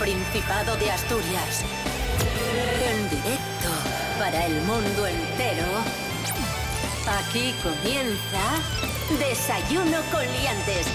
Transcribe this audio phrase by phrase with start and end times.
[0.00, 1.62] Principado de Asturias.
[2.90, 3.68] En directo
[4.18, 5.66] para el mundo entero.
[7.06, 8.40] Aquí comienza
[9.18, 10.86] Desayuno con Liantes.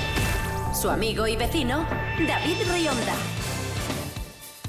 [0.73, 1.85] Su amigo y vecino,
[2.27, 3.13] David Rionda.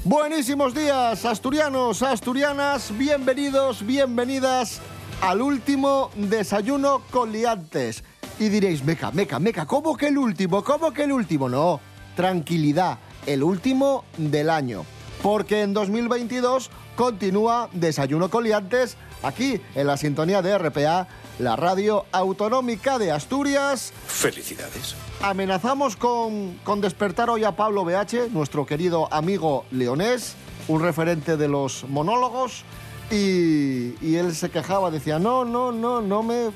[0.03, 4.81] Buenísimos días, asturianos, asturianas, bienvenidos, bienvenidas
[5.19, 8.03] al último desayuno con liantes.
[8.37, 10.63] Y diréis, meca, meca, meca, ¿cómo que el último?
[10.63, 11.49] ¿Cómo que el último?
[11.49, 11.79] No,
[12.15, 14.85] tranquilidad, el último del año.
[15.21, 21.07] Porque en 2022 continúa Desayuno con liantes aquí en la sintonía de RPA,
[21.39, 23.93] la radio autonómica de Asturias.
[24.07, 24.95] Felicidades.
[25.21, 30.35] Amenazamos con, con despertar hoy a Pablo BH, nuestro querido amigo leonés,
[30.67, 32.63] un referente de los monólogos,
[33.09, 36.51] y, y él se quejaba, decía, no, no, no, no me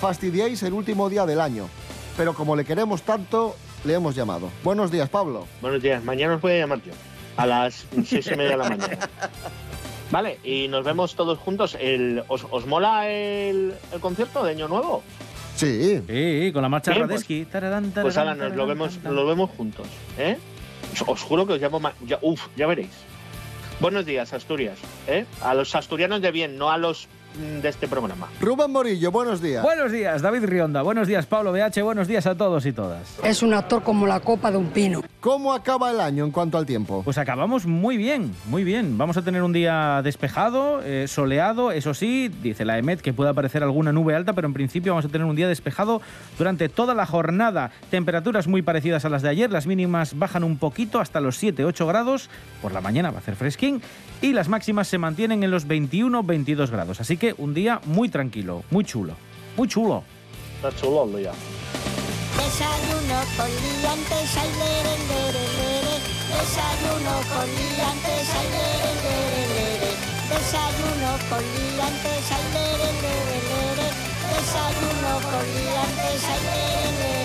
[0.00, 1.68] fastidiéis el último día del año.
[2.16, 3.56] Pero como le queremos tanto,
[3.86, 4.50] le hemos llamado.
[4.64, 5.46] Buenos días, Pablo.
[5.60, 6.92] Buenos días, mañana os voy a llamar yo,
[7.36, 8.98] a las seis y media de la mañana.
[10.10, 11.76] Vale, y nos vemos todos juntos.
[11.80, 15.02] El, ¿os, os mola el, el concierto de Año Nuevo?
[15.56, 16.00] Sí.
[16.06, 17.44] Sí, con la marcha Bien, Radesky.
[17.46, 19.86] Tararán, Pues tararán, ahora nos lo vemos, lo vemos juntos.
[20.18, 20.36] ¿eh?
[20.92, 21.80] Os, os juro que os llamo.
[22.04, 22.90] Ya, uf, ya veréis.
[23.80, 24.78] Buenos días, Asturias.
[25.08, 25.26] ¿eh?
[25.42, 28.28] A los asturianos de bien, no a los de este programa.
[28.40, 29.62] Rubén Morillo, buenos días.
[29.62, 30.82] Buenos días, David Rionda.
[30.82, 31.82] Buenos días, Pablo BH.
[31.82, 33.18] Buenos días a todos y todas.
[33.22, 35.02] Es un actor como la copa de un pino.
[35.20, 37.02] ¿Cómo acaba el año en cuanto al tiempo?
[37.04, 38.96] Pues acabamos muy bien, muy bien.
[38.96, 43.30] Vamos a tener un día despejado, eh, soleado, eso sí, dice la EMET que puede
[43.30, 46.00] aparecer alguna nube alta, pero en principio vamos a tener un día despejado
[46.38, 47.72] durante toda la jornada.
[47.90, 51.86] Temperaturas muy parecidas a las de ayer, las mínimas bajan un poquito hasta los 7-8
[51.86, 52.30] grados,
[52.62, 53.82] por la mañana va a hacer fresquín,
[54.22, 57.00] y las máximas se mantienen en los 21-22 grados.
[57.00, 59.14] Así que un día muy tranquilo, muy chulo,
[59.56, 60.04] muy chulo.
[60.56, 61.32] Está chulo el día.
[62.36, 65.94] Desayuno con liantes, ay, lere, lere, lere.
[66.32, 69.90] Desayuno con liantes, ay, lere, lere, lere.
[70.30, 73.88] Desayuno con liantes, ay, lere, lere, lere.
[74.32, 77.15] Desayuno con liantes, ay, lere, lere, lere.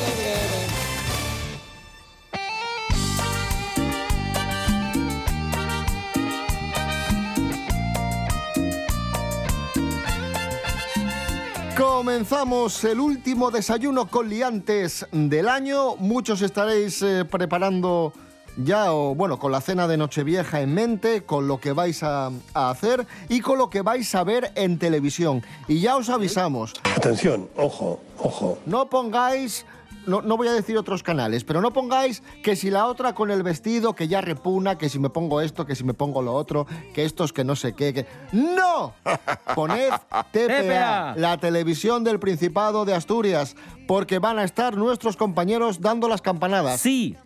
[11.82, 15.96] Comenzamos el último desayuno con liantes del año.
[15.96, 18.14] Muchos estaréis eh, preparando
[18.56, 22.30] ya, o bueno, con la cena de Nochevieja en mente, con lo que vais a,
[22.54, 25.42] a hacer y con lo que vais a ver en televisión.
[25.68, 28.60] Y ya os avisamos, Atención, ojo, ojo.
[28.68, 29.66] no pongáis,
[30.06, 33.32] no, no voy a decir otros canales, pero no pongáis que si la otra con
[33.32, 36.34] el vestido que ya repuna, que si me pongo esto, que si me pongo lo
[36.34, 38.06] otro, que estos que no sé qué, que...
[38.32, 38.94] ¡No!
[39.56, 39.92] Poned
[40.32, 41.16] TPA, TPA.
[41.18, 43.56] la televisión del Principado de Asturias,
[43.88, 46.82] porque van a estar nuestros compañeros dando las campanadas.
[46.82, 47.18] Sí,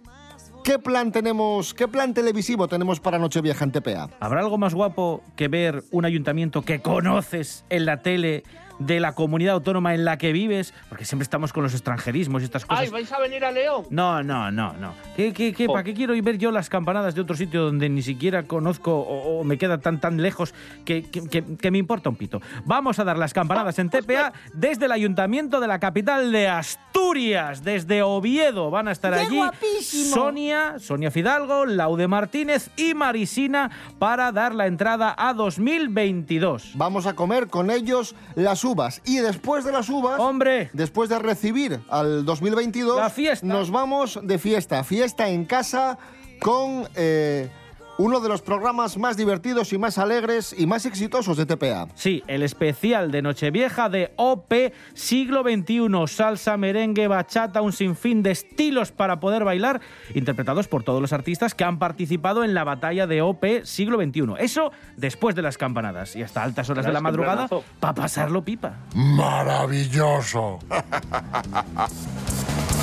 [0.66, 4.10] ¿Qué plan tenemos, qué plan televisivo tenemos para Nochevieja en TPA?
[4.20, 8.42] ¿Habrá algo más guapo que ver un ayuntamiento que conoces en la tele
[8.80, 10.74] de la comunidad autónoma en la que vives?
[10.90, 12.84] Porque siempre estamos con los extranjerismos y estas cosas.
[12.86, 13.86] ¡Ay, vais a venir a León!
[13.90, 14.94] No, no, no, no.
[15.16, 15.74] ¿Qué, qué, qué, Oh.
[15.74, 18.94] ¿Para qué quiero ir ver yo las campanadas de otro sitio donde ni siquiera conozco
[18.96, 20.54] o, o me queda tan tan lejos
[20.86, 22.42] que, que- que- que me importa un pito?
[22.66, 27.64] Vamos a dar las campanadas en TPA desde el ayuntamiento de la capital de Asturias,
[27.64, 28.70] desde Oviedo.
[28.72, 30.16] Van a estar ¡Qué allí guapísimo!
[30.16, 36.72] Sonia, Sonia Fidalgo, Laude Martínez y Marisina para dar la entrada a 2022.
[36.76, 40.20] Vamos a comer con ellos las uvas y después de las uvas...
[40.20, 40.70] ¡Hombre!
[40.74, 43.46] Después de recibir al 2022, La fiesta.
[43.46, 44.84] nos vamos de fiesta.
[44.84, 45.98] Fiesta en casa
[46.40, 47.50] con eh,
[47.98, 51.88] uno de los programas más divertidos y más alegres y más exitosos de TPA.
[51.96, 54.54] Sí, el especial de Nochevieja de OP
[54.94, 59.82] siglo XXI, salsa, merengue, bachata, un sinfín de estilos para poder bailar,
[60.14, 64.34] interpretados por todos los artistas que han participado en la batalla de OP siglo XXI.
[64.40, 67.48] Eso después de las campanadas y hasta altas horas de la madrugada
[67.80, 68.80] para pasarlo pipa.
[68.94, 70.60] Maravilloso.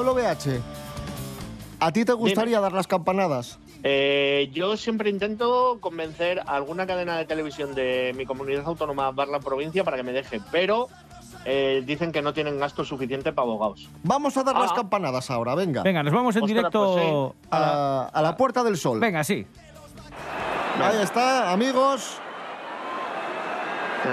[0.00, 0.62] Pablo BH,
[1.78, 3.58] ¿a ti te gustaría dar las campanadas?
[3.82, 9.40] Eh, yo siempre intento convencer a alguna cadena de televisión de mi comunidad autónoma barra
[9.40, 10.88] provincia para que me deje, pero
[11.44, 13.90] eh, dicen que no tienen gasto suficiente para abogados.
[14.02, 14.76] Vamos a dar las Ah.
[14.76, 15.82] campanadas ahora, venga.
[15.82, 19.00] Venga, nos vamos en Ostras, directo pues A la, a la Puerta del Sol.
[19.00, 19.44] Venga, sí.
[20.82, 22.16] Ahí está, amigos.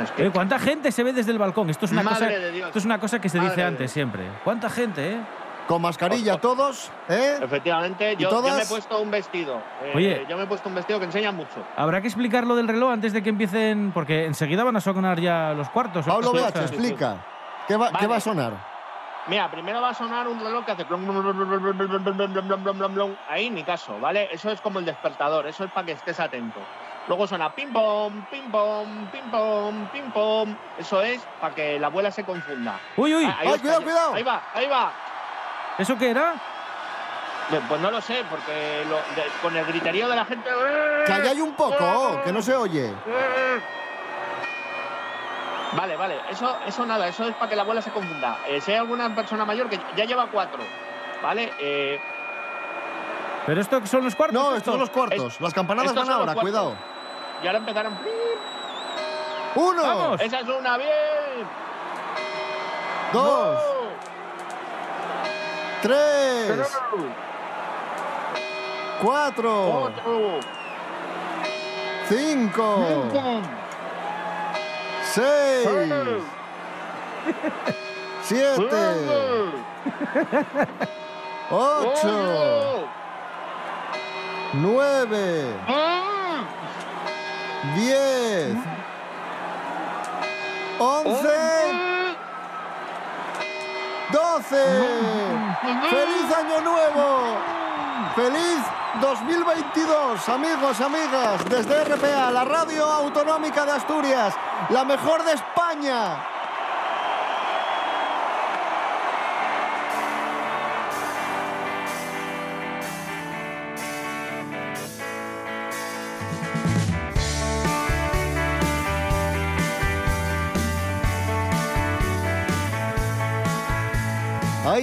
[0.04, 1.70] Es que- ¿Cuánta gente se ve desde el balcón?
[1.70, 2.68] Esto es una, Madre cosa, de Dios.
[2.68, 4.24] Esto es una cosa que se Madre dice antes siempre.
[4.44, 5.18] ¿Cuánta gente, eh?
[5.68, 7.38] con mascarilla todos, ¿eh?
[7.42, 9.62] Efectivamente, yo, yo, me he puesto un vestido.
[9.84, 11.64] Eh, Oye, yo me he puesto un vestido que enseña mucho.
[11.76, 15.20] Habrá que explicar lo del reloj antes de que empiecen, porque enseguida van a sonar
[15.20, 16.06] ya los cuartos.
[16.06, 17.18] Pablo Beach, explica.
[17.68, 17.98] ¿Qué va, vale.
[18.00, 18.54] ¿Qué va, a sonar?
[19.28, 20.86] Mira, primero va a sonar un reloj que hace
[23.28, 24.30] ahí ni caso, ¿vale?
[24.32, 26.62] Eso es como el despertador, eso es para que estés atento.
[27.08, 30.56] Luego suena pim pom, pim pom, pim pom, pim pom.
[30.78, 32.80] Eso es para que la abuela se confunda.
[32.98, 34.14] Uy, uy, ah, ay, cuidado, cuidado.
[34.14, 34.92] Ahí va, ahí va.
[35.78, 36.34] ¿Eso qué era?
[37.52, 40.50] Eh, Pues no lo sé, porque lo- de- con el griterío de la gente.
[41.06, 42.94] Calláis un poco, que no se oye.
[45.74, 48.38] Vale, vale, eso, eso nada, eso es para que la abuela se confunda.
[48.48, 50.60] Eh, si hay alguna persona mayor que ya lleva cuatro,
[51.22, 51.54] ¿vale?
[51.60, 52.00] Eh,
[53.46, 54.34] ¿Pero esto son los cuartos?
[54.34, 54.58] No, esto?
[54.58, 55.40] estos son los cuartos.
[55.40, 56.76] Las campanadas estos van ahora, cuidado.
[57.44, 57.98] y ahora empezaron.
[59.56, 60.22] Uno, Vamos.
[60.22, 60.90] Esa es una, bien.
[63.14, 63.62] dos,
[65.82, 66.58] Tres,
[69.02, 69.92] cuatro,
[72.10, 73.04] cinco,
[75.04, 76.24] seis,
[78.24, 78.76] siete,
[81.52, 82.88] ocho,
[84.54, 85.46] nueve,
[87.76, 88.56] diez,
[90.80, 91.87] once,
[94.50, 97.38] ¡Feliz año nuevo!
[98.16, 98.64] ¡Feliz
[99.02, 100.30] 2022!
[100.30, 104.34] Amigos, amigas, desde RPA, la radio autonómica de Asturias,
[104.70, 106.37] la mejor de España.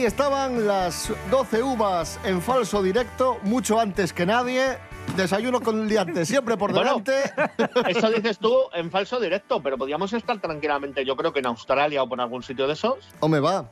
[0.05, 4.77] Estaban las 12 uvas en falso directo, mucho antes que nadie.
[5.17, 7.03] Desayuno con liantes, siempre por Bueno.
[7.05, 7.13] delante.
[7.89, 12.03] Eso dices tú en falso directo, pero podíamos estar tranquilamente, yo creo que en Australia
[12.03, 12.97] o por algún sitio de esos.
[13.21, 13.71] ¿O me va?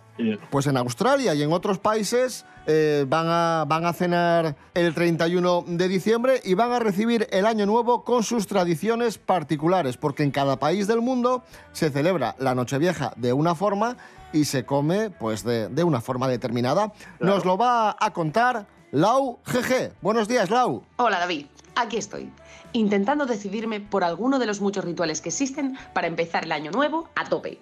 [0.50, 5.64] Pues en Australia y en otros países eh, van, a, van a cenar el 31
[5.66, 10.30] de diciembre y van a recibir el año nuevo con sus tradiciones particulares, porque en
[10.30, 11.42] cada país del mundo
[11.72, 13.96] se celebra la Nochevieja de una forma
[14.32, 16.92] y se come pues de, de una forma determinada.
[17.18, 19.94] Nos lo va a contar Lau GG.
[20.02, 20.82] Buenos días, Lau.
[20.98, 21.46] Hola David,
[21.76, 22.30] aquí estoy,
[22.74, 27.08] intentando decidirme por alguno de los muchos rituales que existen para empezar el año nuevo
[27.14, 27.58] a tope.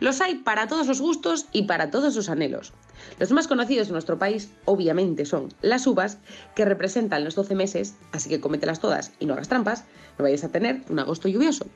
[0.00, 2.72] Los hay para todos los gustos y para todos los anhelos.
[3.20, 6.18] Los más conocidos en nuestro país, obviamente, son las uvas,
[6.56, 9.84] que representan los 12 meses, así que cómetelas todas y no hagas trampas,
[10.18, 11.66] no vayas a tener un agosto lluvioso.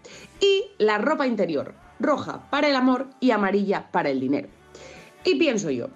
[0.41, 4.49] Y la ropa interior, roja para el amor y amarilla para el dinero.
[5.25, 5.87] Y pienso yo,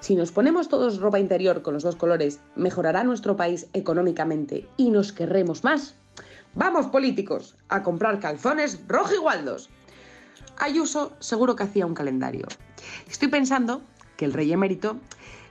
[0.00, 4.90] si nos ponemos todos ropa interior con los dos colores, ¿mejorará nuestro país económicamente y
[4.90, 5.96] nos querremos más?
[6.54, 9.70] Vamos, políticos, a comprar calzones rojo igualdos.
[10.56, 12.46] Ayuso seguro que hacía un calendario.
[13.08, 13.82] Estoy pensando
[14.16, 14.96] que el rey emérito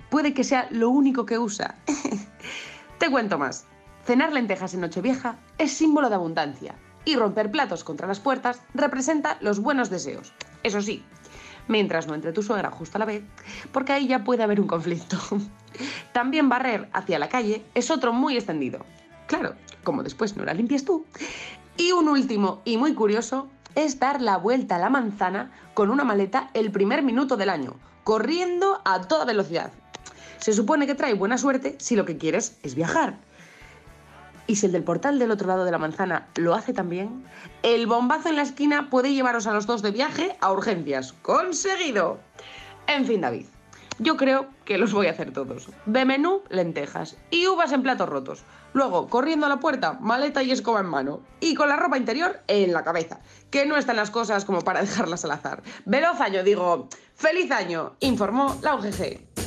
[0.10, 1.76] puede que sea lo único que usa.
[3.00, 3.66] Te cuento más.
[4.06, 9.38] Cenar lentejas en Nochevieja es símbolo de abundancia y romper platos contra las puertas representa
[9.42, 10.34] los buenos deseos.
[10.64, 11.04] Eso sí,
[11.68, 13.24] mientras no entre tu suegra justo a la vez,
[13.72, 15.18] porque ahí ya puede haber un conflicto.
[16.14, 18.86] También barrer hacia la calle es otro muy extendido.
[19.28, 21.06] Claro, como después no la limpies tú.
[21.78, 26.04] Y un último y muy curioso es dar la vuelta a la manzana con una
[26.04, 29.72] maleta el primer minuto del año, corriendo a toda velocidad.
[30.40, 33.18] Se supone que trae buena suerte si lo que quieres es viajar.
[34.48, 37.26] Y si el del portal del otro lado de la manzana lo hace también,
[37.64, 41.14] el bombazo en la esquina puede llevaros a los dos de viaje a urgencias.
[41.22, 42.20] ¡Conseguido!
[42.88, 43.46] En fin, David,
[44.00, 45.70] yo creo que los voy a hacer todos.
[45.86, 48.44] De menú, lentejas y uvas en platos rotos.
[48.74, 51.22] Luego, corriendo a la puerta, maleta y escoba en mano.
[51.40, 53.20] Y con la ropa interior en la cabeza.
[53.50, 55.64] Que no están las cosas como para dejarlas al azar.
[55.86, 56.88] Veloz año, digo.
[57.16, 57.96] ¡Feliz año!
[58.00, 59.47] Informó la UGG.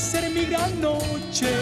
[0.00, 1.52] ser mi gran noche.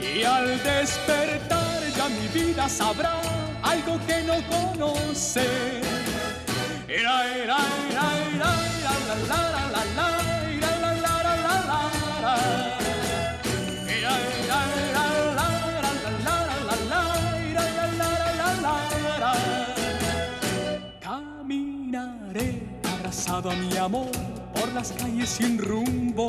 [0.00, 3.20] Y al despertar ya mi vida sabrá
[3.62, 5.46] algo que no conoce.
[6.88, 7.58] al alá,
[7.94, 8.08] la
[9.28, 9.84] la la, la
[21.00, 24.10] Caminaré abrazado a mi amor
[24.54, 26.28] por las calles sin rumbo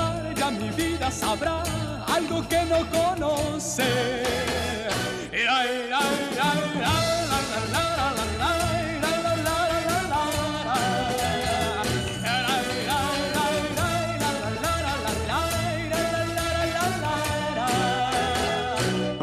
[1.11, 1.63] sabrá
[2.07, 3.83] algo que no conoce.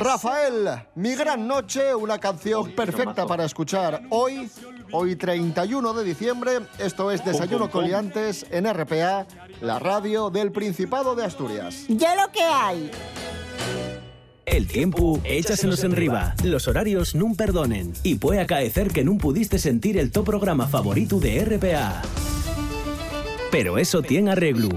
[0.08, 4.50] Rafael, Mi Gran Noche, una canción perfecta para escuchar hoy,
[4.90, 6.60] hoy 31 de diciembre.
[6.78, 9.26] Esto es Desayuno con Liantes en RPA,
[9.60, 11.84] la radio del Principado de Asturias.
[11.88, 12.90] Ya lo que hay.
[14.46, 16.34] El tiempo échasenos en riba.
[16.42, 17.92] Los horarios nun perdonen.
[18.02, 22.00] Y puede acaecer que nun pudiste sentir el top programa favorito de RPA.
[23.50, 24.70] Pero eso tiene arreglo.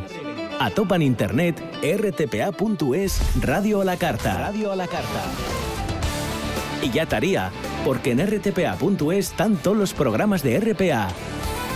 [0.61, 4.37] Atopan internet rtpa.es Radio a la Carta.
[4.37, 5.23] Radio a la Carta.
[6.83, 7.49] Y ya estaría,
[7.83, 11.07] porque en rtpa.es están todos los programas de RPA.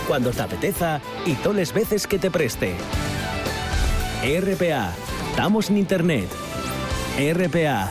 [0.06, 2.76] Cuando te apeteza y todas las veces que te preste.
[4.22, 4.92] RPA.
[5.30, 6.28] Estamos en internet.
[7.18, 7.90] RPA.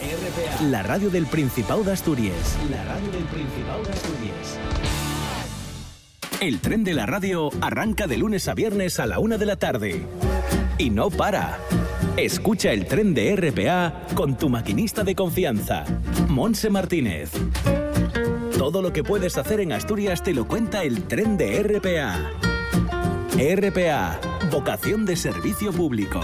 [0.62, 2.56] La radio del Principado de Asturias.
[2.72, 4.60] La radio del Principado de Asturias.
[6.40, 9.58] El tren de la radio arranca de lunes a viernes a la una de la
[9.58, 10.06] tarde.
[10.78, 11.58] Y no para.
[12.18, 15.86] Escucha el tren de RPA con tu maquinista de confianza,
[16.28, 17.32] Monse Martínez.
[18.58, 22.32] Todo lo que puedes hacer en Asturias te lo cuenta el tren de RPA.
[23.38, 24.20] RPA,
[24.52, 26.22] vocación de servicio público.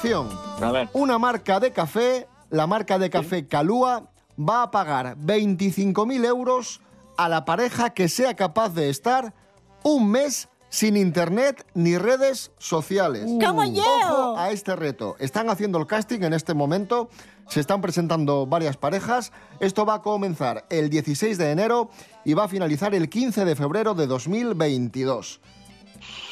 [0.00, 0.30] Atención,
[0.62, 0.88] A ver.
[0.94, 4.04] una marca de café, la marca de café Calúa,
[4.38, 6.80] va a pagar 25.000 euros
[7.18, 9.34] a la pareja que sea capaz de estar
[9.82, 13.26] un mes sin internet ni redes sociales.
[13.44, 13.82] ¿Cómo yo?
[13.82, 15.16] Ojo a este reto.
[15.18, 17.10] Están haciendo el casting en este momento,
[17.50, 19.32] se están presentando varias parejas.
[19.58, 21.90] Esto va a comenzar el 16 de enero
[22.24, 25.42] y va a finalizar el 15 de febrero de 2022.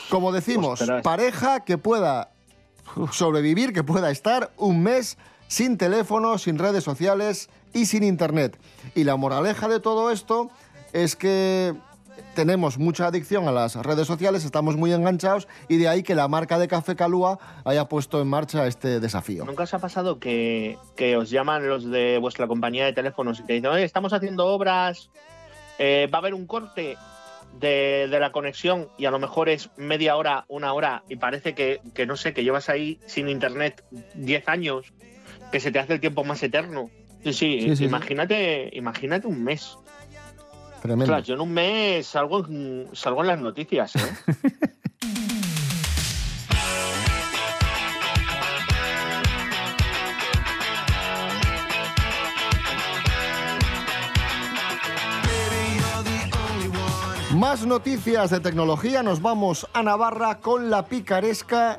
[0.09, 1.03] Como decimos, Ostras.
[1.03, 2.31] pareja que pueda
[3.13, 5.19] sobrevivir, que pueda estar un mes
[5.49, 8.59] sin teléfono, sin redes sociales y sin internet.
[8.95, 10.51] Y la moraleja de todo esto
[10.93, 11.75] es que
[12.35, 16.29] tenemos mucha adicción a las redes sociales, estamos muy enganchados y de ahí que la
[16.29, 19.45] marca de Café Calúa haya puesto en marcha este desafío.
[19.45, 20.79] ¿Nunca os ha pasado que,
[21.17, 25.11] os llaman los de vuestra compañía de teléfonos y te dicen, oye, estamos haciendo obras,
[25.79, 26.97] eh, va a haber un corte
[27.55, 31.55] de, de la conexión y a lo mejor es media hora, una hora y parece
[31.55, 34.93] que, que, no sé, que llevas ahí sin internet 10 años,
[35.51, 36.91] que se te hace el tiempo más eterno?
[37.25, 39.77] Sí, sí, Sí, sí, imagínate, imagínate un mes.
[40.81, 41.13] Tremendo.
[41.13, 42.47] Ostras, yo en un mes salgo
[42.93, 43.99] salgo en las noticias, ¿eh?
[57.59, 61.79] Más noticias de tecnología, nos vamos a Navarra con la picaresca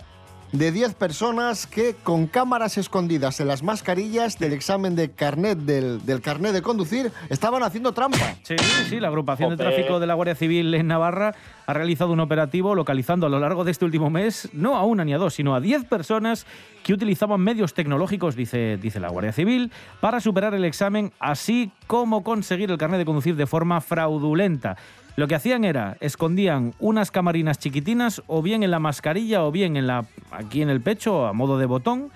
[0.51, 6.05] de 10 personas que con cámaras escondidas en las mascarillas del examen de carnet del,
[6.05, 8.35] del carnet de conducir estaban haciendo trampa.
[8.43, 8.57] Sí,
[8.89, 11.33] sí, la agrupación de tráfico de la Guardia Civil en Navarra
[11.65, 15.05] ha realizado un operativo localizando a lo largo de este último mes no a una
[15.05, 16.45] ni a dos, sino a 10 personas
[16.83, 19.71] que utilizaban medios tecnológicos, dice, dice la Guardia Civil,
[20.01, 24.75] para superar el examen, así como conseguir el carnet de conducir de forma fraudulenta.
[25.19, 29.75] Lo que hacían era, escondían unas camarinas chiquitinas o bien en la mascarilla o bien
[29.75, 32.09] en la, aquí en el pecho a modo de botón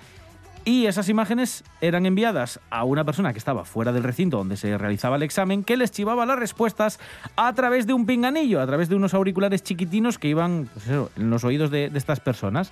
[0.64, 4.78] Y esas imágenes eran enviadas a una persona que estaba fuera del recinto donde se
[4.78, 6.98] realizaba el examen, que les chivaba las respuestas
[7.36, 11.30] a través de un pinganillo, a través de unos auriculares chiquitinos que iban pues en
[11.30, 12.72] los oídos de estas personas.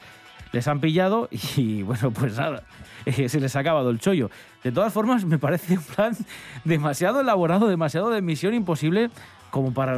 [0.52, 2.64] Les han pillado y, bueno, pues nada,
[3.06, 4.30] eh, se les ha acabado el chollo.
[4.64, 6.16] De todas formas, me parece un plan
[6.66, 9.10] demasiado elaborado, demasiado de misión imposible
[9.50, 9.98] como para,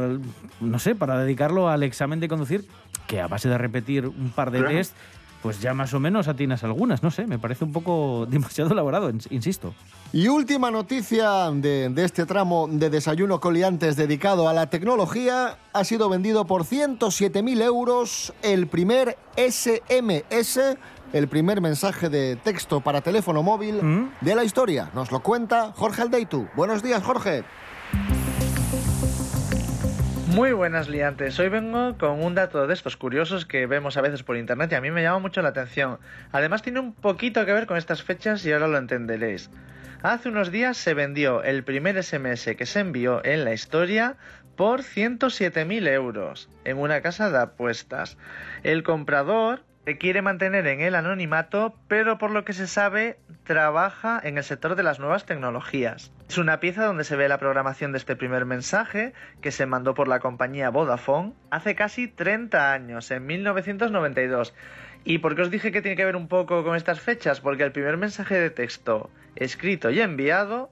[0.60, 2.66] no sé, para dedicarlo al examen de conducir,
[3.06, 4.74] que a base de repetir un par de Claro.
[4.74, 4.96] test,
[5.44, 9.10] pues ya más o menos atinas algunas, no sé, me parece un poco demasiado elaborado,
[9.12, 9.74] ins- insisto.
[10.10, 15.58] Y última noticia de, de este tramo de desayuno coliantes dedicado a la tecnología.
[15.74, 20.76] Ha sido vendido por 107.000 euros el primer SMS,
[21.12, 24.90] el primer mensaje de texto para teléfono móvil de la historia.
[24.94, 26.48] Nos lo cuenta Jorge Aldeitu.
[26.56, 27.44] Buenos días, Jorge.
[30.34, 34.24] Muy buenas liantes, hoy vengo con un dato de estos curiosos que vemos a veces
[34.24, 36.00] por internet y a mí me llama mucho la atención.
[36.32, 39.48] Además tiene un poquito que ver con estas fechas y ahora lo entenderéis.
[40.02, 44.16] Hace unos días se vendió el primer SMS que se envió en la historia
[44.56, 48.18] por 107.000 euros en una casa de apuestas.
[48.64, 54.20] El comprador se quiere mantener en el anonimato, pero por lo que se sabe trabaja
[54.20, 56.10] en el sector de las nuevas tecnologías.
[56.28, 59.94] Es una pieza donde se ve la programación de este primer mensaje que se mandó
[59.94, 64.54] por la compañía Vodafone hace casi 30 años, en 1992.
[65.04, 67.40] ¿Y por qué os dije que tiene que ver un poco con estas fechas?
[67.40, 70.70] Porque el primer mensaje de texto escrito y enviado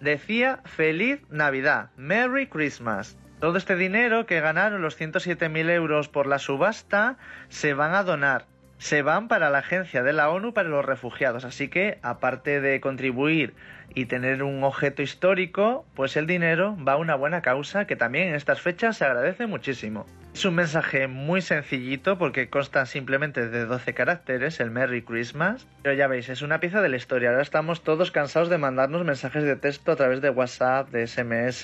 [0.00, 3.18] decía Feliz Navidad, Merry Christmas.
[3.40, 7.18] Todo este dinero que ganaron los 107.000 euros por la subasta
[7.48, 8.46] se van a donar.
[8.82, 11.44] Se van para la agencia de la ONU para los refugiados.
[11.44, 13.54] Así que, aparte de contribuir
[13.94, 18.30] y tener un objeto histórico, pues el dinero va a una buena causa que también
[18.30, 20.04] en estas fechas se agradece muchísimo.
[20.34, 25.64] Es un mensaje muy sencillito porque consta simplemente de 12 caracteres, el Merry Christmas.
[25.84, 27.30] Pero ya veis, es una pieza de la historia.
[27.30, 31.62] Ahora estamos todos cansados de mandarnos mensajes de texto a través de WhatsApp, de SMS,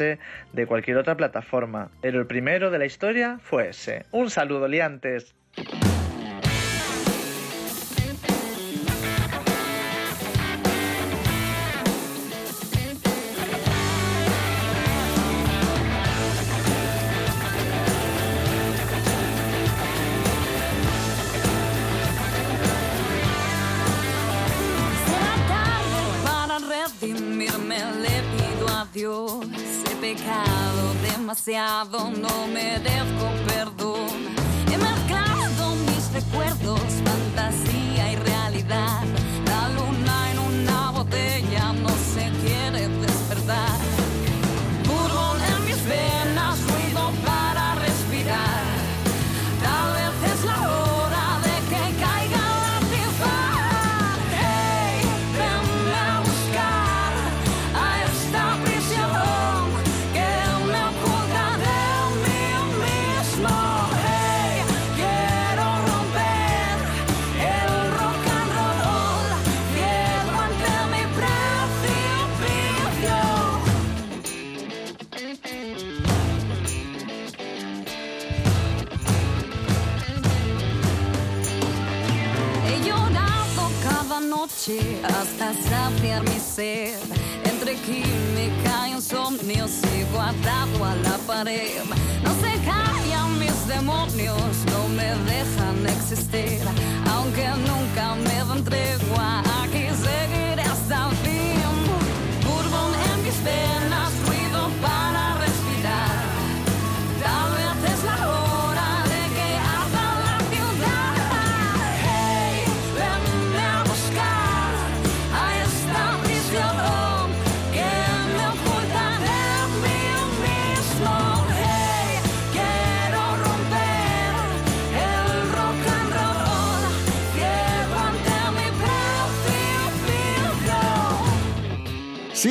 [0.53, 1.91] de cualquier otra plataforma.
[2.01, 4.07] Pero el primero de la historia fue ese.
[4.13, 5.35] Un saludo, liantes.
[31.85, 32.28] No merezco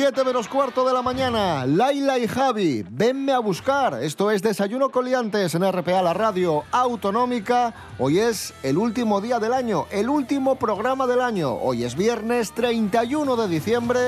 [0.08, 4.02] 7 menos cuarto de la mañana, Laila y Javi, venme a buscar.
[4.02, 7.74] Esto es Desayuno Coliantes en RPA, la radio autonómica.
[7.98, 11.52] Hoy es el último día del año, el último programa del año.
[11.52, 14.00] Hoy es viernes 31 de diciembre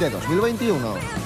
[0.00, 1.23] de 2021.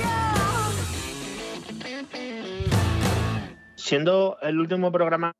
[3.88, 5.32] Siendo el último programa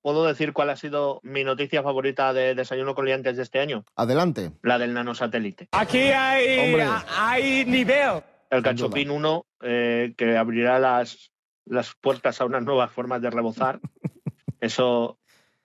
[0.00, 3.84] ¿puedo decir cuál ha sido mi noticia favorita de Desayuno con Liantes de este año?
[3.96, 4.52] Adelante.
[4.62, 5.66] La del nanosatélite.
[5.72, 6.86] Aquí hay, Hombre.
[7.18, 8.22] hay nivel.
[8.48, 11.32] El Cachopín 1, eh, que abrirá las,
[11.64, 13.80] las puertas a unas nuevas formas de rebozar.
[14.60, 15.18] Eso,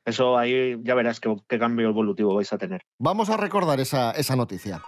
[0.03, 2.81] eso ahí ya verás qué, qué cambio evolutivo vais a tener.
[2.97, 4.81] Vamos a recordar esa, esa noticia.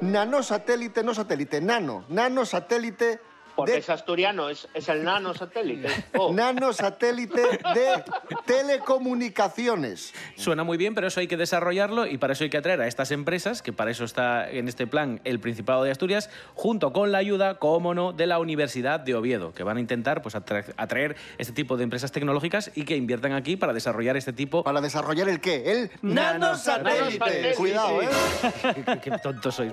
[0.00, 3.20] nanosatélite, no satélite, nano, nanosatélite
[3.58, 5.88] Porque de es asturiano, es, es el nano satélite.
[6.16, 6.32] Oh.
[6.32, 8.04] nanosatélite de
[8.46, 10.12] telecomunicaciones.
[10.36, 12.86] Suena muy bien, pero eso hay que desarrollarlo y para eso hay que atraer a
[12.86, 17.12] estas empresas, que para eso está en este plan el Principado de Asturias, junto con
[17.12, 20.72] la ayuda, como no, de la Universidad de Oviedo, que van a intentar pues, atra-
[20.76, 24.62] atraer este tipo de empresas tecnológicas y que inviertan aquí para desarrollar este tipo...
[24.64, 25.70] ¿Para desarrollar el qué?
[25.72, 27.18] El Nanosatélite.
[27.18, 27.54] nanosatélite.
[27.56, 28.08] Cuidado, ¿eh?
[28.86, 29.72] qué, qué tonto soy.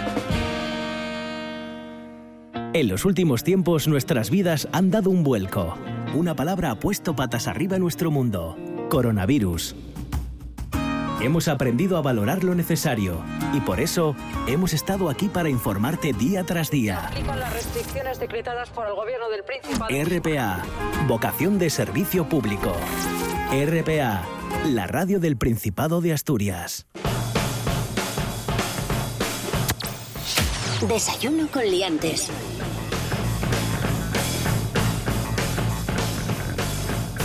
[2.73, 5.77] En los últimos tiempos nuestras vidas han dado un vuelco.
[6.13, 8.55] Una palabra ha puesto patas arriba en nuestro mundo.
[8.89, 9.75] Coronavirus.
[11.19, 13.21] Hemos aprendido a valorar lo necesario
[13.53, 14.15] y por eso
[14.47, 17.11] hemos estado aquí para informarte día tras día.
[17.27, 19.93] Las restricciones decretadas por el gobierno del Principado.
[19.93, 20.63] RPA,
[21.09, 22.73] vocación de servicio público.
[23.51, 24.23] RPA,
[24.69, 26.87] la radio del Principado de Asturias.
[30.87, 32.31] Desayuno con liantes.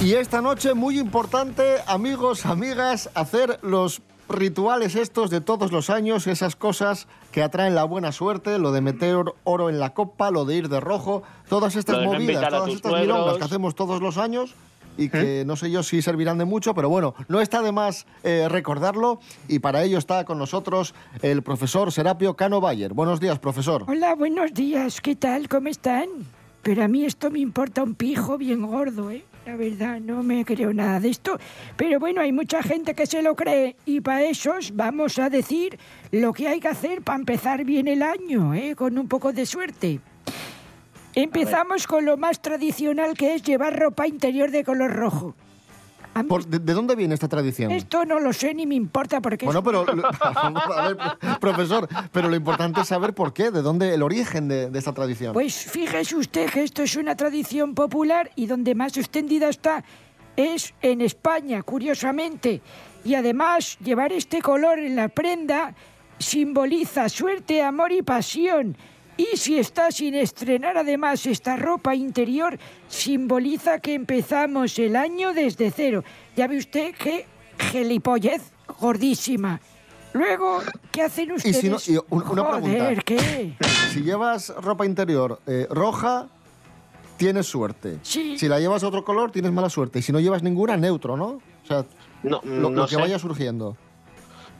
[0.03, 6.27] Y esta noche, muy importante, amigos, amigas, hacer los rituales estos de todos los años,
[6.27, 10.45] esas cosas que atraen la buena suerte, lo de meter oro en la copa, lo
[10.45, 14.55] de ir de rojo, todas estas movidas, todas estas milongas que hacemos todos los años
[14.96, 18.06] y que no sé yo si servirán de mucho, pero bueno, no está de más
[18.24, 22.92] eh, recordarlo y para ello está con nosotros el profesor Serapio Cano Bayer.
[22.92, 23.85] Buenos días, profesor.
[23.88, 25.00] Hola, buenos días.
[25.00, 25.48] ¿Qué tal?
[25.48, 26.06] ¿Cómo están?
[26.62, 29.24] Pero a mí esto me importa un pijo bien gordo, ¿eh?
[29.46, 31.38] La verdad, no me creo nada de esto.
[31.76, 35.78] Pero bueno, hay mucha gente que se lo cree y para esos vamos a decir
[36.11, 38.74] lo que hay que hacer para empezar bien el año, ¿eh?
[38.74, 40.00] Con un poco de suerte.
[41.16, 45.35] Empezamos con lo más tradicional que es llevar ropa interior de color rojo.
[46.29, 47.70] Por- de, de dónde viene esta tradición?
[47.70, 51.88] Esto no lo sé ni me importa porque Bueno, es- pero, lo- a ver, profesor,
[52.12, 55.33] pero lo importante es saber por qué, de dónde el origen de, de esta tradición.
[55.33, 59.85] Pues fíjese usted que esto es una tradición popular y donde más extendida está
[60.37, 62.61] es en España, curiosamente.
[63.05, 65.74] Y además, llevar este color en la prenda
[66.18, 68.76] simboliza suerte, amor y pasión.
[69.16, 75.70] Y si está sin estrenar además esta ropa interior, simboliza que empezamos el año desde
[75.70, 76.05] cero.
[76.37, 77.26] Ya ve usted qué
[77.59, 78.42] gilipollez
[78.79, 79.61] gordísima.
[80.12, 80.61] Luego,
[80.92, 81.59] ¿qué hacen y ustedes?
[81.59, 83.02] si no, y un- una Joder, pregunta.
[83.05, 83.55] ¿qué?
[83.92, 86.26] Si llevas ropa interior eh, roja,
[87.16, 87.98] tienes suerte.
[88.02, 88.38] Sí.
[88.38, 89.98] Si la llevas otro color, tienes mala suerte.
[89.98, 91.26] Y si no llevas ninguna, neutro, ¿no?
[91.26, 91.85] O sea,
[92.22, 93.00] No, lo, no lo que sé.
[93.00, 93.76] vaya surgiendo.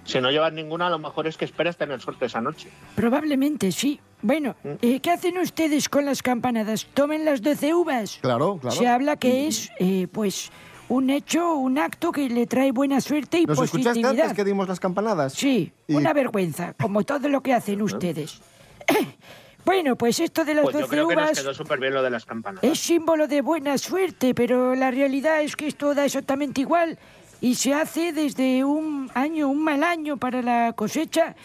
[0.05, 2.71] Si no llevas ninguna, a lo mejor es que esperas tener suerte esa noche.
[2.95, 3.99] Probablemente sí.
[4.27, 4.69] Bueno, Mm.
[4.83, 6.85] eh, ¿qué hacen ustedes con las campanadas?
[6.95, 8.19] ¿Tomen las 12 uvas?
[8.21, 8.75] Claro, claro.
[8.77, 10.51] Se habla que es, eh, pues,
[10.89, 14.25] un hecho, un acto que le trae buena suerte y ¿Nos escuchaste positividad.
[14.25, 15.33] antes que dimos las campanadas?
[15.33, 18.41] Sí, Y- una vergüenza, como todo lo que hacen ustedes.
[19.65, 21.95] bueno, pues esto de las Pues yo 12 creo que nos uvas quedó súper bien
[21.95, 22.65] lo de las campanas.
[22.65, 26.99] es símbolo de buena suerte, pero la realidad es que esto da exactamente igual
[27.41, 31.37] y se hace desde un año, un mal año para la cosecha,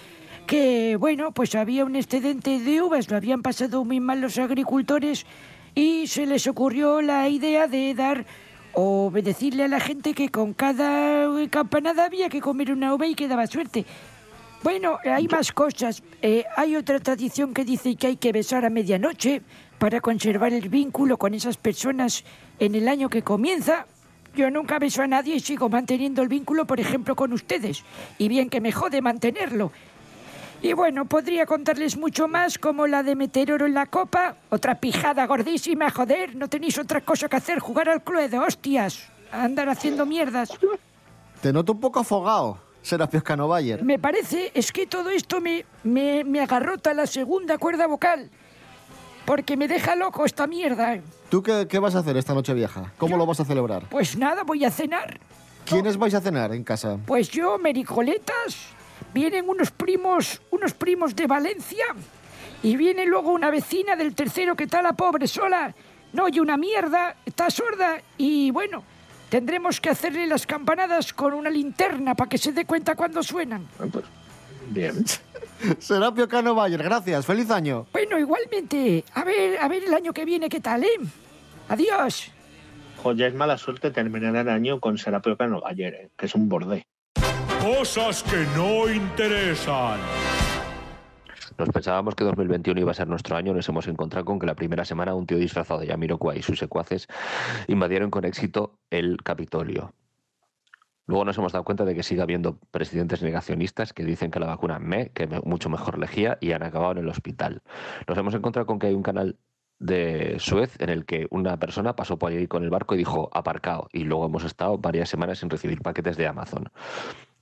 [0.52, 5.26] que bueno, pues había un excedente de uvas, lo habían pasado muy mal los agricultores
[5.76, 8.26] y se les ocurrió la idea de dar
[8.74, 13.08] o de decirle a la gente que con cada campanada había que comer una uva
[13.08, 13.86] y que daba suerte.
[14.62, 16.04] Bueno, hay más cosas.
[16.22, 19.44] Eh, hay otra tradición que dice que hay que besar a medianoche
[19.80, 22.26] para conservar el vínculo con esas personas
[22.60, 23.86] en el año que comienza.
[24.36, 27.86] Yo nunca beso a nadie y sigo manteniendo el vínculo, por ejemplo, con ustedes.
[28.18, 29.72] Y bien que me jode mantenerlo.
[30.63, 34.36] Y bueno, podría contarles mucho más, como la de meter oro en la copa.
[34.50, 36.36] Otra pijada gordísima, joder.
[36.36, 39.08] No tenéis otra cosa que hacer, jugar al cluedo, hostias.
[39.32, 40.52] Andar haciendo mierdas.
[41.41, 43.84] Te noto un poco afogado, Serapio Cano Bayer.
[43.84, 48.30] Me parece, es que todo esto me, me, me agarrota la segunda cuerda vocal.
[49.26, 51.00] Porque me deja loco esta mierda.
[51.30, 52.91] ¿Tú qué, qué vas a hacer esta noche vieja?
[53.00, 53.88] ¿Cómo lo vas a celebrar?
[53.89, 55.19] Pues nada, voy a cenar.
[55.65, 56.97] ¿Quiénes vais a cenar en casa?
[57.06, 58.58] Pues yo, mericoletas,
[59.13, 61.86] vienen unos primos, unos primos de Valencia.
[62.63, 65.74] Y viene luego una vecina del tercero que está la pobre sola.
[66.13, 68.02] No oye una mierda, está sorda.
[68.17, 68.84] Y bueno,
[69.30, 73.67] tendremos que hacerle las campanadas con una linterna para que se dé cuenta cuando suenan.
[74.69, 75.04] Bien.
[75.80, 77.26] Serapio Cano Bayer, gracias.
[77.26, 77.88] Feliz año.
[77.91, 79.04] Bueno, igualmente.
[79.13, 81.00] A ver, a ver el año que viene qué tal, ¿eh?
[81.69, 82.32] Adiós.
[82.97, 86.50] Jo, ya es mala suerte terminar el año con Serapio Cano eh, que es un
[86.50, 86.86] borde.
[87.62, 90.00] Cosas que no interesan.
[91.60, 94.56] Nos pensábamos que 2021 iba a ser nuestro año, nos hemos encontrado con que la
[94.56, 97.08] primera semana un tío disfrazado de Yamiroquai y sus secuaces
[97.67, 99.93] invadieron con éxito el Capitolio.
[101.06, 104.47] Luego nos hemos dado cuenta de que sigue habiendo presidentes negacionistas que dicen que la
[104.47, 107.62] vacuna me, que mucho mejor lejía y han acabado en el hospital.
[108.08, 109.38] Nos hemos encontrado con que hay un canal
[109.78, 113.30] de Suez en el que una persona pasó por ahí con el barco y dijo
[113.34, 116.71] aparcado y luego hemos estado varias semanas sin recibir paquetes de Amazon.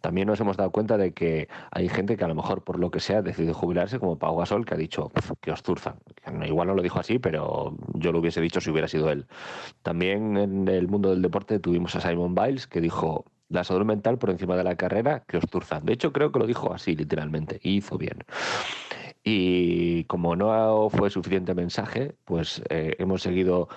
[0.01, 2.91] También nos hemos dado cuenta de que hay gente que a lo mejor por lo
[2.91, 5.95] que sea decide jubilarse, como Pau Gasol, que ha dicho "Pf, que os turzan.
[6.45, 9.25] Igual no lo dijo así, pero yo lo hubiese dicho si hubiera sido él.
[9.81, 14.17] También en el mundo del deporte tuvimos a Simon Biles, que dijo la salud mental
[14.19, 15.85] por encima de la carrera, que os turzan.
[15.85, 18.19] De hecho, creo que lo dijo así, literalmente, y hizo bien.
[19.23, 23.67] Y como no fue suficiente mensaje, pues eh, hemos seguido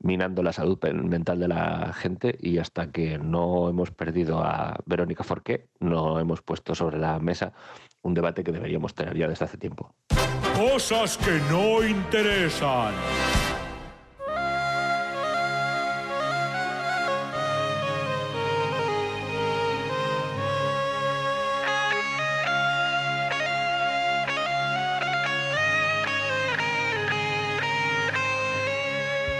[0.00, 5.24] minando la salud mental de la gente y hasta que no hemos perdido a Verónica
[5.24, 7.52] Forqué, no hemos puesto sobre la mesa
[8.02, 9.94] un debate que deberíamos tener ya desde hace tiempo.
[10.56, 12.94] Cosas que no interesan.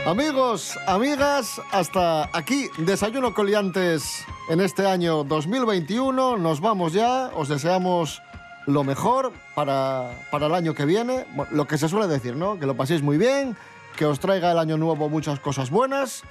[0.09, 6.38] Amigos, amigas, hasta aquí Desayuno Coliantes en este año 2021.
[6.38, 8.23] Nos vamos ya, os deseamos
[8.64, 11.27] lo mejor para, para el año que viene.
[11.51, 12.59] Lo que se suele decir, ¿no?
[12.59, 13.55] Que lo paséis muy bien,
[13.97, 16.23] que os traiga el año nuevo muchas cosas buenas.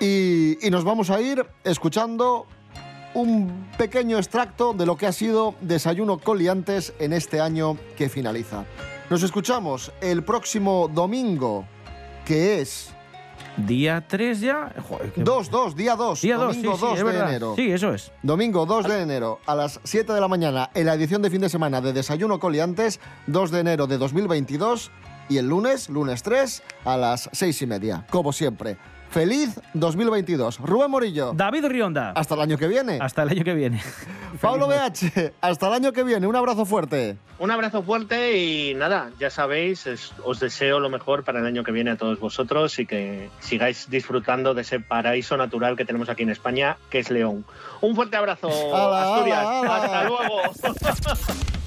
[0.00, 2.48] Y, y nos vamos a ir escuchando
[3.14, 8.64] un pequeño extracto de lo que ha sido Desayuno Coliantes en este año que finaliza.
[9.10, 11.64] Nos escuchamos el próximo domingo,
[12.24, 12.91] que es
[13.56, 14.72] Día 3 ya.
[14.88, 16.20] Joder, qué- 2, 2, día 2.
[16.22, 17.52] Día 2, domingo sí, sí, 2 es de enero.
[17.56, 18.12] Sí, eso es.
[18.22, 21.40] Domingo 2 de enero a las 7 de la mañana en la edición de fin
[21.42, 24.90] de semana de Desayuno Coliantes, 2 de enero de 2022.
[25.28, 28.76] Y el lunes, lunes 3, a las 6 y media, como siempre.
[29.12, 30.58] Feliz 2022.
[30.60, 31.32] Rubén Morillo.
[31.34, 32.12] David Rionda.
[32.16, 32.98] Hasta el año que viene.
[33.00, 33.80] Hasta el año que viene.
[34.40, 35.32] Pablo BH.
[35.42, 36.26] Hasta el año que viene.
[36.26, 37.16] Un abrazo fuerte.
[37.38, 41.62] Un abrazo fuerte y nada, ya sabéis, es- os deseo lo mejor para el año
[41.62, 46.08] que viene a todos vosotros y que sigáis disfrutando de ese paraíso natural que tenemos
[46.08, 47.44] aquí en España, que es León.
[47.82, 49.38] Un fuerte abrazo, Ala, Asturias.
[49.38, 49.84] ala, ala.
[49.84, 50.42] Hasta luego.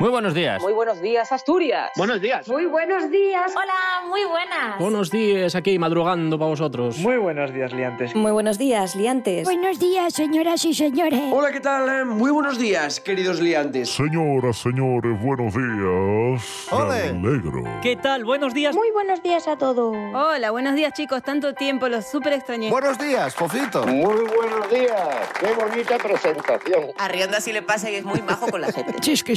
[0.00, 0.62] Muy buenos días.
[0.62, 1.90] Muy buenos días, Asturias.
[1.94, 2.48] Buenos días.
[2.48, 3.52] Muy buenos días.
[3.54, 4.78] Hola, muy buenas.
[4.78, 6.96] Buenos días, aquí madrugando para vosotros.
[7.00, 8.14] Muy buenos días, liantes.
[8.14, 9.44] Muy buenos días, liantes.
[9.44, 11.20] Buenos días, señoras y señores.
[11.30, 11.86] Hola, ¿qué tal?
[11.86, 13.90] Eh, Muy buenos días, queridos liantes.
[13.90, 16.72] Señoras, señores, buenos días.
[16.72, 17.12] Ole.
[17.12, 17.62] Me alegro.
[17.82, 18.24] ¿Qué tal?
[18.24, 18.74] Buenos días.
[18.74, 19.94] Muy buenos días a todos.
[20.14, 21.22] Hola, buenos días, chicos.
[21.22, 22.70] Tanto tiempo, los súper extrañé.
[22.70, 23.86] Buenos días, Fofito.
[23.86, 25.28] Muy buenos días.
[25.38, 26.86] Qué bonita presentación.
[26.96, 28.94] A Rionda sí le pasa y es muy majo con la gente.
[29.10, 29.34] Es que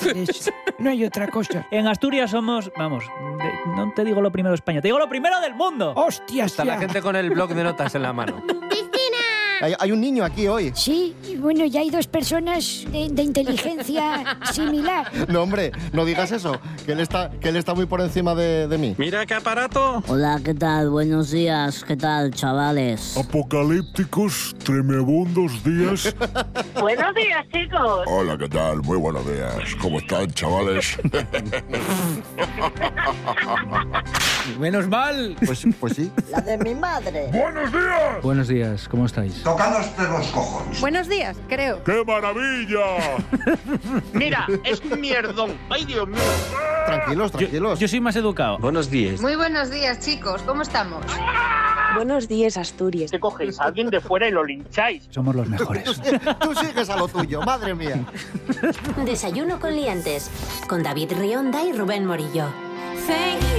[0.78, 1.66] No hay otra cosa.
[1.70, 3.04] En Asturias somos, vamos,
[3.38, 5.92] de- no te digo lo primero de España, te digo lo primero del mundo.
[5.94, 6.52] ¡Hostias!
[6.52, 8.42] Está la gente con el bloc de notas en la mano.
[9.60, 10.72] Hay, hay un niño aquí hoy.
[10.74, 15.10] Sí, y bueno, ya hay dos personas de, de inteligencia similar.
[15.28, 18.66] No, hombre, no digas eso, que él está, que él está muy por encima de,
[18.68, 18.94] de mí.
[18.96, 20.02] Mira qué aparato.
[20.08, 20.88] Hola, ¿qué tal?
[20.88, 21.84] Buenos días.
[21.84, 23.18] ¿Qué tal, chavales?
[23.18, 26.14] Apocalípticos, tremebundos días.
[26.80, 28.04] Buenos días, chicos.
[28.06, 28.80] Hola, ¿qué tal?
[28.82, 29.74] Muy buenos días.
[29.82, 30.96] ¿Cómo están, chavales?
[34.58, 35.36] Menos mal.
[35.44, 36.10] Pues, pues sí.
[36.30, 37.28] La de mi madre.
[37.32, 38.22] ¡Buenos días!
[38.22, 39.42] Buenos días, ¿cómo estáis?
[39.50, 40.80] Tocándote los cojones.
[40.80, 41.82] Buenos días, creo.
[41.82, 43.18] ¡Qué maravilla!
[44.12, 45.58] Mira, es un mierdón.
[45.68, 46.20] Ay, Dios mío.
[46.86, 47.80] Tranquilos, tranquilos.
[47.80, 48.58] Yo soy más educado.
[48.58, 49.20] Buenos días.
[49.20, 50.42] Muy buenos días, chicos.
[50.42, 51.04] ¿Cómo estamos?
[51.96, 53.10] Buenos días, Asturias.
[53.10, 55.08] Que cogéis a alguien de fuera y lo lincháis.
[55.10, 55.84] Somos los mejores.
[56.40, 58.04] Tú sigues a lo tuyo, madre mía.
[59.04, 60.30] Desayuno con liantes
[60.68, 62.46] con David Rionda y Rubén Morillo.
[63.08, 63.49] Thank